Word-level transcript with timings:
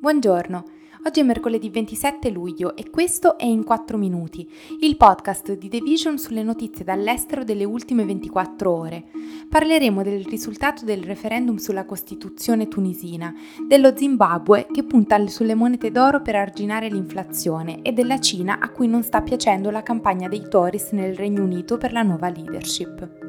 Buongiorno, 0.00 0.64
oggi 1.06 1.18
è 1.18 1.22
mercoledì 1.24 1.70
27 1.70 2.30
luglio 2.30 2.76
e 2.76 2.88
questo 2.88 3.36
è 3.36 3.46
In 3.46 3.64
4 3.64 3.98
Minuti, 3.98 4.48
il 4.82 4.96
podcast 4.96 5.58
di 5.58 5.68
The 5.68 5.80
Vision 5.80 6.18
sulle 6.18 6.44
notizie 6.44 6.84
dall'estero 6.84 7.42
delle 7.42 7.64
ultime 7.64 8.04
24 8.04 8.70
ore. 8.72 9.06
Parleremo 9.48 10.04
del 10.04 10.24
risultato 10.24 10.84
del 10.84 11.02
referendum 11.02 11.56
sulla 11.56 11.84
Costituzione 11.84 12.68
tunisina, 12.68 13.34
dello 13.66 13.96
Zimbabwe 13.96 14.68
che 14.70 14.84
punta 14.84 15.26
sulle 15.26 15.56
monete 15.56 15.90
d'oro 15.90 16.22
per 16.22 16.36
arginare 16.36 16.88
l'inflazione 16.88 17.82
e 17.82 17.90
della 17.90 18.20
Cina 18.20 18.60
a 18.60 18.70
cui 18.70 18.86
non 18.86 19.02
sta 19.02 19.20
piacendo 19.20 19.68
la 19.72 19.82
campagna 19.82 20.28
dei 20.28 20.48
Tories 20.48 20.92
nel 20.92 21.16
Regno 21.16 21.42
Unito 21.42 21.76
per 21.76 21.90
la 21.90 22.02
nuova 22.02 22.28
leadership. 22.28 23.27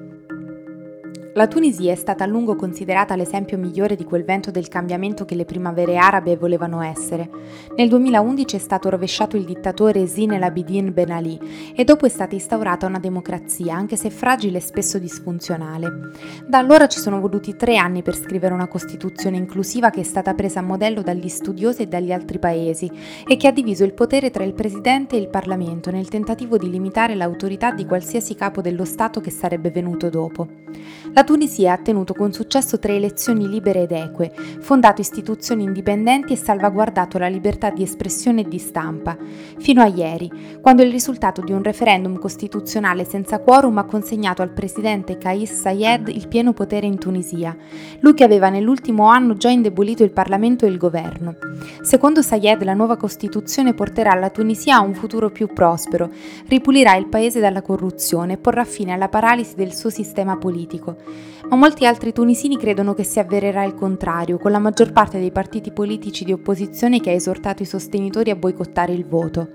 La 1.39 1.47
Tunisia 1.47 1.93
è 1.93 1.95
stata 1.95 2.25
a 2.25 2.27
lungo 2.27 2.57
considerata 2.57 3.15
l'esempio 3.15 3.57
migliore 3.57 3.95
di 3.95 4.03
quel 4.03 4.25
vento 4.25 4.51
del 4.51 4.67
cambiamento 4.67 5.23
che 5.23 5.35
le 5.35 5.45
primavere 5.45 5.95
arabe 5.95 6.35
volevano 6.35 6.81
essere. 6.81 7.29
Nel 7.77 7.87
2011 7.87 8.57
è 8.57 8.59
stato 8.59 8.89
rovesciato 8.89 9.37
il 9.37 9.45
dittatore 9.45 10.05
Zine 10.05 10.35
El 10.35 10.43
Abidine 10.43 10.91
Ben 10.91 11.11
Ali 11.11 11.39
e 11.73 11.85
dopo 11.85 12.05
è 12.05 12.09
stata 12.09 12.35
instaurata 12.35 12.87
una 12.87 12.99
democrazia, 12.99 13.73
anche 13.73 13.95
se 13.95 14.09
fragile 14.09 14.57
e 14.57 14.61
spesso 14.61 14.99
disfunzionale. 14.99 16.11
Da 16.45 16.57
allora 16.57 16.89
ci 16.89 16.99
sono 16.99 17.21
voluti 17.21 17.55
tre 17.55 17.77
anni 17.77 18.01
per 18.01 18.17
scrivere 18.17 18.53
una 18.53 18.67
Costituzione 18.67 19.37
inclusiva 19.37 19.91
che 19.91 20.01
è 20.01 20.03
stata 20.03 20.33
presa 20.33 20.59
a 20.59 20.63
modello 20.63 21.01
dagli 21.01 21.29
studiosi 21.29 21.83
e 21.83 21.87
dagli 21.87 22.11
altri 22.11 22.37
paesi 22.37 22.91
e 23.25 23.37
che 23.37 23.47
ha 23.47 23.53
diviso 23.53 23.85
il 23.85 23.93
potere 23.93 24.29
tra 24.29 24.43
il 24.43 24.53
Presidente 24.53 25.15
e 25.15 25.19
il 25.19 25.29
Parlamento 25.29 25.89
nel 25.89 26.09
tentativo 26.09 26.57
di 26.57 26.69
limitare 26.69 27.15
l'autorità 27.15 27.71
di 27.71 27.85
qualsiasi 27.85 28.35
capo 28.35 28.59
dello 28.59 28.83
Stato 28.83 29.21
che 29.21 29.31
sarebbe 29.31 29.71
venuto 29.71 30.09
dopo. 30.09 30.67
La 31.13 31.23
Tunisia 31.29 31.73
ha 31.73 31.77
tenuto 31.77 32.15
con 32.15 32.33
successo 32.33 32.79
tre 32.79 32.95
elezioni 32.95 33.47
libere 33.47 33.83
ed 33.83 33.91
eque, 33.91 34.33
fondato 34.61 34.99
istituzioni 34.99 35.61
indipendenti 35.61 36.33
e 36.33 36.35
salvaguardato 36.35 37.19
la 37.19 37.27
libertà 37.27 37.69
di 37.69 37.83
espressione 37.83 38.41
e 38.41 38.47
di 38.47 38.57
stampa, 38.57 39.15
fino 39.59 39.83
a 39.83 39.85
ieri, 39.85 40.57
quando 40.59 40.81
il 40.81 40.89
risultato 40.89 41.41
di 41.41 41.51
un 41.51 41.61
referendum 41.61 42.17
costituzionale 42.17 43.05
senza 43.05 43.37
quorum 43.37 43.77
ha 43.77 43.83
consegnato 43.83 44.41
al 44.41 44.49
presidente 44.49 45.19
Kais 45.19 45.53
Sayed 45.53 46.07
il 46.07 46.27
pieno 46.27 46.51
potere 46.53 46.87
in 46.87 46.97
Tunisia, 46.97 47.55
lui 47.99 48.15
che 48.15 48.23
aveva 48.23 48.49
nell'ultimo 48.49 49.05
anno 49.05 49.35
già 49.35 49.49
indebolito 49.49 50.03
il 50.03 50.11
Parlamento 50.11 50.65
e 50.65 50.69
il 50.69 50.79
governo. 50.79 51.35
Secondo 51.83 52.23
Sayed 52.23 52.63
la 52.63 52.73
nuova 52.73 52.97
Costituzione 52.97 53.75
porterà 53.75 54.15
la 54.15 54.31
Tunisia 54.31 54.77
a 54.77 54.81
un 54.81 54.95
futuro 54.95 55.29
più 55.29 55.45
prospero, 55.53 56.09
ripulirà 56.47 56.95
il 56.95 57.05
paese 57.05 57.39
dalla 57.39 57.61
corruzione 57.61 58.33
e 58.33 58.37
porrà 58.37 58.63
fine 58.63 58.93
alla 58.93 59.09
paralisi 59.09 59.53
del 59.53 59.75
suo 59.75 59.91
sistema 59.91 60.35
politico 60.35 61.08
ma 61.49 61.55
molti 61.55 61.85
altri 61.85 62.13
tunisini 62.13 62.57
credono 62.57 62.93
che 62.93 63.03
si 63.03 63.19
avvererà 63.19 63.63
il 63.63 63.73
contrario, 63.73 64.37
con 64.37 64.51
la 64.51 64.59
maggior 64.59 64.91
parte 64.91 65.19
dei 65.19 65.31
partiti 65.31 65.71
politici 65.71 66.23
di 66.23 66.31
opposizione 66.31 66.99
che 66.99 67.09
ha 67.09 67.13
esortato 67.13 67.63
i 67.63 67.65
sostenitori 67.65 68.29
a 68.29 68.35
boicottare 68.35 68.93
il 68.93 69.05
voto. 69.05 69.49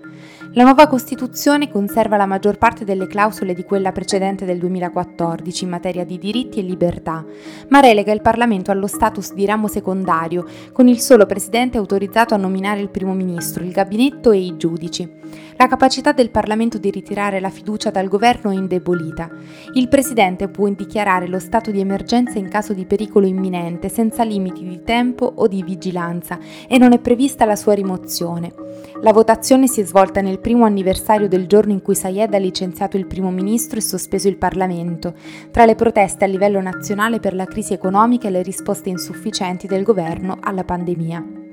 La 0.56 0.62
nuova 0.62 0.86
Costituzione 0.86 1.68
conserva 1.68 2.16
la 2.16 2.26
maggior 2.26 2.58
parte 2.58 2.84
delle 2.84 3.08
clausole 3.08 3.54
di 3.54 3.64
quella 3.64 3.90
precedente 3.90 4.44
del 4.44 4.58
2014 4.58 5.64
in 5.64 5.70
materia 5.70 6.04
di 6.04 6.16
diritti 6.16 6.60
e 6.60 6.62
libertà, 6.62 7.24
ma 7.68 7.80
relega 7.80 8.12
il 8.12 8.22
Parlamento 8.22 8.70
allo 8.70 8.86
status 8.86 9.34
di 9.34 9.44
ramo 9.46 9.66
secondario, 9.66 10.46
con 10.72 10.86
il 10.86 11.00
solo 11.00 11.26
Presidente 11.26 11.76
autorizzato 11.76 12.34
a 12.34 12.38
nominare 12.38 12.80
il 12.80 12.90
Primo 12.90 13.14
Ministro, 13.14 13.64
il 13.64 13.72
Gabinetto 13.72 14.30
e 14.30 14.38
i 14.38 14.56
giudici. 14.56 15.10
La 15.56 15.66
capacità 15.66 16.12
del 16.12 16.30
Parlamento 16.30 16.78
di 16.78 16.90
ritirare 16.90 17.40
la 17.40 17.50
fiducia 17.50 17.90
dal 17.90 18.08
governo 18.08 18.50
è 18.50 18.54
indebolita. 18.54 19.28
Il 19.74 19.88
Presidente 19.88 20.48
può 20.48 20.68
dichiarare 20.68 21.26
lo 21.26 21.38
stato 21.44 21.70
di 21.70 21.78
emergenza 21.78 22.38
in 22.38 22.48
caso 22.48 22.72
di 22.72 22.86
pericolo 22.86 23.26
imminente, 23.26 23.88
senza 23.88 24.24
limiti 24.24 24.66
di 24.66 24.82
tempo 24.82 25.30
o 25.36 25.46
di 25.46 25.62
vigilanza, 25.62 26.38
e 26.66 26.78
non 26.78 26.92
è 26.92 26.98
prevista 26.98 27.44
la 27.44 27.54
sua 27.54 27.74
rimozione. 27.74 28.52
La 29.02 29.12
votazione 29.12 29.68
si 29.68 29.82
è 29.82 29.84
svolta 29.84 30.22
nel 30.22 30.40
primo 30.40 30.64
anniversario 30.64 31.28
del 31.28 31.46
giorno 31.46 31.72
in 31.72 31.82
cui 31.82 31.94
Sayed 31.94 32.32
ha 32.32 32.38
licenziato 32.38 32.96
il 32.96 33.06
primo 33.06 33.30
ministro 33.30 33.78
e 33.78 33.82
sospeso 33.82 34.26
il 34.26 34.38
Parlamento, 34.38 35.14
tra 35.50 35.66
le 35.66 35.74
proteste 35.74 36.24
a 36.24 36.28
livello 36.28 36.60
nazionale 36.60 37.20
per 37.20 37.34
la 37.34 37.44
crisi 37.44 37.74
economica 37.74 38.28
e 38.28 38.30
le 38.30 38.42
risposte 38.42 38.88
insufficienti 38.88 39.66
del 39.66 39.84
governo 39.84 40.38
alla 40.40 40.64
pandemia. 40.64 41.43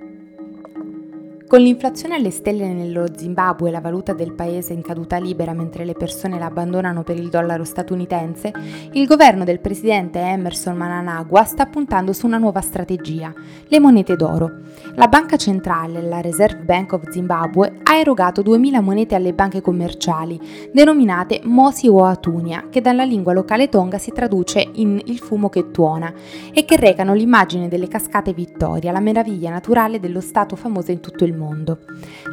Con 1.51 1.59
l'inflazione 1.59 2.15
alle 2.15 2.31
stelle 2.31 2.71
nello 2.71 3.07
Zimbabwe, 3.13 3.71
la 3.71 3.81
valuta 3.81 4.13
del 4.13 4.31
paese 4.31 4.71
in 4.71 4.81
caduta 4.81 5.17
libera 5.17 5.51
mentre 5.51 5.83
le 5.83 5.91
persone 5.91 6.39
la 6.39 6.45
abbandonano 6.45 7.03
per 7.03 7.17
il 7.17 7.27
dollaro 7.27 7.65
statunitense, 7.65 8.53
il 8.93 9.05
governo 9.05 9.43
del 9.43 9.59
presidente 9.59 10.19
Emerson 10.19 10.77
Mananagua 10.77 11.43
sta 11.43 11.65
puntando 11.65 12.13
su 12.13 12.25
una 12.25 12.37
nuova 12.37 12.61
strategia, 12.61 13.33
le 13.67 13.79
monete 13.81 14.15
d'oro. 14.15 14.59
La 14.95 15.09
banca 15.09 15.35
centrale, 15.35 16.01
la 16.01 16.21
Reserve 16.21 16.63
Bank 16.63 16.93
of 16.93 17.09
Zimbabwe, 17.09 17.79
ha 17.83 17.97
erogato 17.97 18.41
2000 18.41 18.79
monete 18.79 19.15
alle 19.15 19.33
banche 19.33 19.59
commerciali, 19.59 20.39
denominate 20.71 21.41
Mosi 21.43 21.89
o 21.89 22.05
Atunia, 22.05 22.67
che 22.69 22.79
dalla 22.79 23.03
lingua 23.03 23.33
locale 23.33 23.67
tonga 23.67 23.97
si 23.97 24.13
traduce 24.13 24.69
in 24.75 25.01
il 25.03 25.19
fumo 25.19 25.49
che 25.49 25.69
tuona, 25.69 26.13
e 26.53 26.63
che 26.63 26.77
recano 26.77 27.13
l'immagine 27.13 27.67
delle 27.67 27.89
cascate 27.89 28.31
Vittoria, 28.31 28.93
la 28.93 29.01
meraviglia 29.01 29.49
naturale 29.49 29.99
dello 29.99 30.21
stato 30.21 30.55
famoso 30.55 30.91
in 30.91 31.01
tutto 31.01 31.25
il 31.25 31.33
mondo 31.33 31.39
mondo. 31.41 31.79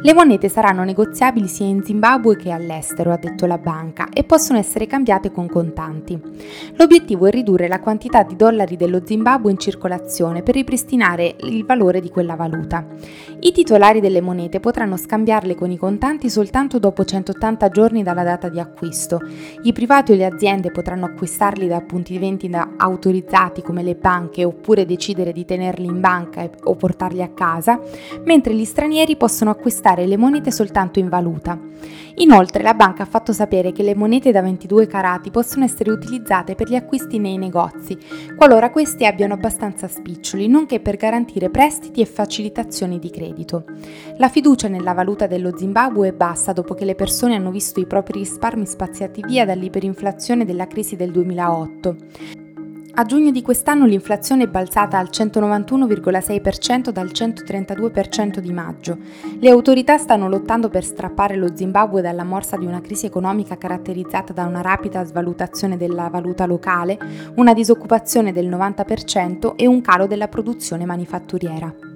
Le 0.01 0.13
monete 0.13 0.47
saranno 0.49 0.83
negoziabili 0.83 1.47
sia 1.47 1.65
in 1.65 1.83
Zimbabwe 1.83 2.35
che 2.35 2.51
all'estero, 2.51 3.11
ha 3.11 3.17
detto 3.17 3.47
la 3.47 3.57
banca, 3.57 4.09
e 4.13 4.23
possono 4.23 4.59
essere 4.59 4.85
cambiate 4.85 5.31
con 5.31 5.47
contanti. 5.47 6.19
L'obiettivo 6.75 7.25
è 7.25 7.31
ridurre 7.31 7.67
la 7.67 7.79
quantità 7.79 8.23
di 8.23 8.35
dollari 8.35 8.77
dello 8.77 9.01
Zimbabwe 9.03 9.51
in 9.51 9.57
circolazione 9.57 10.43
per 10.43 10.53
ripristinare 10.53 11.35
il 11.41 11.65
valore 11.65 11.99
di 11.99 12.09
quella 12.09 12.35
valuta. 12.35 12.85
I 13.39 13.51
titolari 13.51 13.99
delle 13.99 14.21
monete 14.21 14.59
potranno 14.59 14.97
scambiarle 14.97 15.55
con 15.55 15.71
i 15.71 15.77
contanti 15.77 16.29
soltanto 16.29 16.77
dopo 16.77 17.03
180 17.03 17.69
giorni 17.69 18.03
dalla 18.03 18.23
data 18.23 18.47
di 18.49 18.59
acquisto. 18.59 19.19
I 19.63 19.73
privati 19.73 20.11
o 20.11 20.15
le 20.15 20.25
aziende 20.25 20.71
potranno 20.71 21.05
acquistarli 21.05 21.67
da 21.67 21.81
punti 21.81 22.13
di 22.13 22.19
vendita 22.19 22.73
autorizzati 22.77 23.61
come 23.61 23.81
le 23.81 23.95
banche 23.95 24.43
oppure 24.43 24.85
decidere 24.85 25.31
di 25.31 25.45
tenerli 25.45 25.85
in 25.85 25.99
banca 25.99 26.49
o 26.63 26.75
portarli 26.75 27.21
a 27.21 27.29
casa, 27.29 27.79
mentre 28.25 28.53
gli 28.53 28.65
stranieri 28.65 28.97
stranieri 28.99 29.15
possono 29.15 29.51
acquistare 29.51 30.05
le 30.05 30.17
monete 30.17 30.51
soltanto 30.51 30.99
in 30.99 31.07
valuta. 31.07 31.57
Inoltre 32.15 32.61
la 32.61 32.73
banca 32.73 33.03
ha 33.03 33.05
fatto 33.05 33.31
sapere 33.31 33.71
che 33.71 33.81
le 33.81 33.95
monete 33.95 34.31
da 34.31 34.41
22 34.41 34.87
carati 34.87 35.31
possono 35.31 35.63
essere 35.63 35.89
utilizzate 35.89 36.53
per 36.53 36.67
gli 36.67 36.75
acquisti 36.75 37.17
nei 37.17 37.37
negozi, 37.37 37.97
qualora 38.35 38.71
questi 38.71 39.05
abbiano 39.05 39.35
abbastanza 39.35 39.87
spiccioli, 39.87 40.49
nonché 40.49 40.81
per 40.81 40.97
garantire 40.97 41.49
prestiti 41.49 42.01
e 42.01 42.05
facilitazioni 42.05 42.99
di 42.99 43.09
credito. 43.09 43.63
La 44.17 44.27
fiducia 44.27 44.67
nella 44.67 44.93
valuta 44.93 45.27
dello 45.27 45.57
Zimbabwe 45.57 46.09
è 46.09 46.13
bassa 46.13 46.51
dopo 46.51 46.73
che 46.73 46.83
le 46.83 46.95
persone 46.95 47.35
hanno 47.35 47.51
visto 47.51 47.79
i 47.79 47.87
propri 47.87 48.19
risparmi 48.19 48.65
spaziati 48.65 49.23
via 49.25 49.45
dall'iperinflazione 49.45 50.43
della 50.43 50.67
crisi 50.67 50.97
del 50.97 51.11
2008. 51.11 52.38
A 52.99 53.05
giugno 53.05 53.31
di 53.31 53.41
quest'anno 53.41 53.85
l'inflazione 53.85 54.43
è 54.43 54.47
balzata 54.47 54.97
al 54.97 55.07
191,6% 55.09 56.89
dal 56.89 57.07
132% 57.07 58.39
di 58.39 58.51
maggio. 58.51 58.97
Le 59.39 59.49
autorità 59.49 59.97
stanno 59.97 60.27
lottando 60.27 60.67
per 60.67 60.83
strappare 60.83 61.37
lo 61.37 61.55
Zimbabwe 61.55 62.01
dalla 62.01 62.25
morsa 62.25 62.57
di 62.57 62.65
una 62.65 62.81
crisi 62.81 63.05
economica 63.05 63.57
caratterizzata 63.57 64.33
da 64.33 64.43
una 64.43 64.59
rapida 64.59 65.05
svalutazione 65.05 65.77
della 65.77 66.09
valuta 66.09 66.45
locale, 66.45 66.99
una 67.35 67.53
disoccupazione 67.53 68.33
del 68.33 68.49
90% 68.49 69.55
e 69.55 69.65
un 69.65 69.79
calo 69.79 70.05
della 70.05 70.27
produzione 70.27 70.83
manifatturiera. 70.83 71.88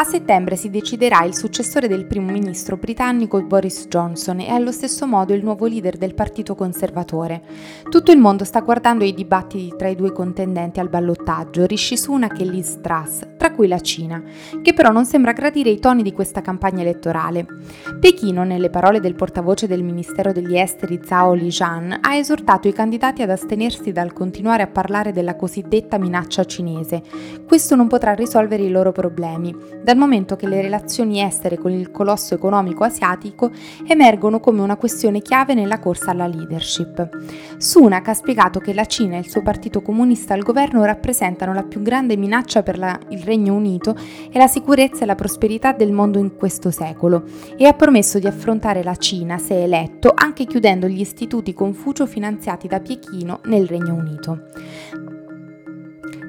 A 0.00 0.04
settembre 0.04 0.54
si 0.54 0.70
deciderà 0.70 1.24
il 1.24 1.34
successore 1.34 1.88
del 1.88 2.06
primo 2.06 2.30
ministro 2.30 2.76
britannico 2.76 3.42
Boris 3.42 3.88
Johnson 3.88 4.38
e 4.38 4.48
allo 4.48 4.70
stesso 4.70 5.08
modo 5.08 5.34
il 5.34 5.42
nuovo 5.42 5.66
leader 5.66 5.96
del 5.96 6.14
partito 6.14 6.54
conservatore. 6.54 7.42
Tutto 7.90 8.12
il 8.12 8.18
mondo 8.18 8.44
sta 8.44 8.60
guardando 8.60 9.02
i 9.02 9.12
dibattiti 9.12 9.74
tra 9.76 9.88
i 9.88 9.96
due 9.96 10.12
contendenti 10.12 10.78
al 10.78 10.88
ballottaggio, 10.88 11.66
Rishi 11.66 11.96
Sunak 11.96 12.38
e 12.38 12.44
Liz 12.44 12.78
Truss, 12.80 13.26
tra 13.36 13.50
cui 13.50 13.66
la 13.66 13.80
Cina, 13.80 14.22
che 14.62 14.72
però 14.72 14.92
non 14.92 15.04
sembra 15.04 15.32
gradire 15.32 15.70
i 15.70 15.80
toni 15.80 16.04
di 16.04 16.12
questa 16.12 16.42
campagna 16.42 16.82
elettorale. 16.82 17.44
Pechino, 17.98 18.44
nelle 18.44 18.70
parole 18.70 19.00
del 19.00 19.16
portavoce 19.16 19.66
del 19.66 19.82
Ministero 19.82 20.30
degli 20.30 20.56
Esteri 20.56 21.00
Zhao 21.02 21.32
Lijian, 21.32 21.98
ha 22.02 22.14
esortato 22.14 22.68
i 22.68 22.72
candidati 22.72 23.22
ad 23.22 23.30
astenersi 23.30 23.90
dal 23.90 24.12
continuare 24.12 24.62
a 24.62 24.68
parlare 24.68 25.10
della 25.10 25.34
cosiddetta 25.34 25.98
minaccia 25.98 26.44
cinese. 26.44 27.02
Questo 27.44 27.74
non 27.74 27.88
potrà 27.88 28.14
risolvere 28.14 28.62
i 28.62 28.70
loro 28.70 28.92
problemi 28.92 29.52
dal 29.88 29.96
momento 29.96 30.36
che 30.36 30.46
le 30.46 30.60
relazioni 30.60 31.22
estere 31.22 31.56
con 31.56 31.70
il 31.70 31.90
colosso 31.90 32.34
economico 32.34 32.84
asiatico 32.84 33.50
emergono 33.86 34.38
come 34.38 34.60
una 34.60 34.76
questione 34.76 35.22
chiave 35.22 35.54
nella 35.54 35.78
corsa 35.78 36.10
alla 36.10 36.26
leadership. 36.26 37.08
Sunak 37.56 38.08
ha 38.08 38.12
spiegato 38.12 38.60
che 38.60 38.74
la 38.74 38.84
Cina 38.84 39.16
e 39.16 39.20
il 39.20 39.30
suo 39.30 39.40
partito 39.40 39.80
comunista 39.80 40.34
al 40.34 40.42
governo 40.42 40.84
rappresentano 40.84 41.54
la 41.54 41.62
più 41.62 41.80
grande 41.80 42.18
minaccia 42.18 42.62
per 42.62 42.76
la, 42.76 43.00
il 43.08 43.20
Regno 43.20 43.54
Unito 43.54 43.96
e 44.30 44.38
la 44.38 44.46
sicurezza 44.46 45.04
e 45.04 45.06
la 45.06 45.14
prosperità 45.14 45.72
del 45.72 45.92
mondo 45.92 46.18
in 46.18 46.36
questo 46.36 46.70
secolo 46.70 47.24
e 47.56 47.64
ha 47.64 47.72
promesso 47.72 48.18
di 48.18 48.26
affrontare 48.26 48.82
la 48.82 48.96
Cina, 48.96 49.38
se 49.38 49.62
eletto, 49.62 50.12
anche 50.14 50.44
chiudendo 50.44 50.86
gli 50.86 51.00
istituti 51.00 51.54
Confucio 51.54 52.04
finanziati 52.04 52.68
da 52.68 52.80
Pechino 52.80 53.40
nel 53.44 53.66
Regno 53.66 53.94
Unito. 53.94 55.07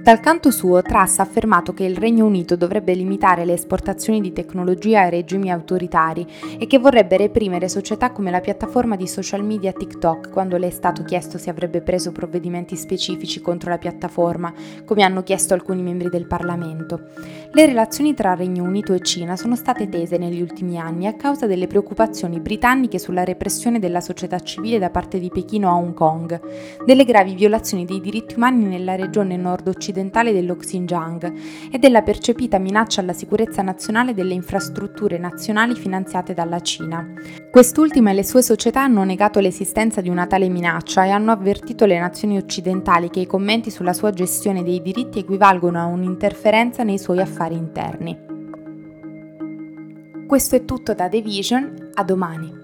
Dal 0.10 0.22
canto 0.22 0.50
suo, 0.50 0.82
Truss 0.82 1.20
ha 1.20 1.22
affermato 1.22 1.72
che 1.72 1.84
il 1.84 1.96
Regno 1.96 2.26
Unito 2.26 2.56
dovrebbe 2.56 2.96
limitare 2.96 3.46
le 3.46 3.54
esportazioni 3.54 4.20
di 4.20 4.34
tecnologia 4.34 5.02
ai 5.02 5.12
regimi 5.12 5.52
autoritari 5.52 6.26
e 6.58 6.66
che 6.66 6.80
vorrebbe 6.80 7.16
reprimere 7.16 7.70
società 7.70 8.12
come 8.12 8.32
la 8.32 8.40
piattaforma 8.40 8.96
di 8.96 9.06
social 9.06 9.44
media 9.44 9.72
TikTok 9.72 10.32
quando 10.32 10.58
le 10.58 10.66
è 10.66 10.72
stato 10.72 11.04
chiesto 11.04 11.38
se 11.38 11.52
avrebbe 11.52 11.82
preso 11.82 12.12
provvedimenti 12.12 12.76
specifici 12.76 13.40
contro 13.40 13.70
la 13.70 13.78
piattaforma, 13.78 14.52
come 14.84 15.04
hanno 15.04 15.22
chiesto 15.22 15.54
alcuni 15.54 15.84
membri 15.84 16.10
del 16.10 16.26
Parlamento. 16.26 17.02
Le 17.52 17.68
relazioni 17.68 18.16
tra 18.16 18.34
Regno 18.34 18.64
Unito 18.64 18.96
e 18.96 19.02
Cina 19.02 19.36
sono 19.36 19.56
state 19.56 19.90
tese 19.90 20.18
negli 20.18 20.42
ultimi 20.42 20.80
anni 20.80 21.06
a 21.06 21.14
causa 21.14 21.46
delle 21.46 21.68
preoccupazioni 21.68 22.40
britanniche 22.40 22.98
sulla 22.98 23.24
repressione 23.24 23.78
della 23.78 24.02
società 24.02 24.40
civile 24.40 24.80
da 24.80 24.90
parte 24.90 25.20
di 25.20 25.30
Pechino 25.30 25.70
a 25.70 25.76
Hong 25.76 25.94
Kong, 25.94 26.42
delle 26.84 27.06
gravi 27.06 27.36
violazioni 27.36 27.86
dei 27.86 28.02
diritti 28.02 28.34
umani 28.34 28.66
nella 28.66 28.96
regione 28.96 29.38
nord-occidentale 29.38 29.98
occidentale 30.00 30.32
dello 30.32 30.56
Xinjiang 30.56 31.34
e 31.72 31.78
della 31.78 32.02
percepita 32.02 32.58
minaccia 32.58 33.02
alla 33.02 33.14
sicurezza 33.14 33.62
nazionale 33.62 34.14
delle 34.14 34.34
infrastrutture 34.34 35.18
nazionali 35.18 35.76
finanziate 35.76 36.34
dalla 36.34 36.62
Cina. 36.62 37.06
Quest'ultima 37.52 38.12
e 38.12 38.14
le 38.14 38.24
sue 38.24 38.42
società 38.42 38.82
hanno 38.82 39.04
negato 39.04 39.40
l'esistenza 39.40 40.00
di 40.00 40.10
una 40.10 40.26
tale 40.26 40.48
minaccia 40.48 41.04
e 41.06 41.10
hanno 41.10 41.32
avvertito 41.32 41.86
le 41.86 42.00
nazioni 42.00 42.38
occidentali 42.38 43.10
che 43.10 43.20
i 43.20 43.28
commenti 43.28 43.70
sulla 43.70 43.94
sua 43.94 44.12
gestione 44.12 44.64
dei 44.64 44.82
diritti 44.82 45.20
equivalgono 45.20 45.80
a 45.80 45.86
un'interferenza 45.86 46.84
nei 46.84 46.98
suoi 46.98 47.20
affari 47.20 47.56
interni. 47.56 48.28
Questo 50.26 50.56
è 50.56 50.64
tutto 50.64 50.94
da 50.94 51.10
The 51.10 51.22
Vision, 51.22 51.90
a 51.94 52.04
domani. 52.04 52.59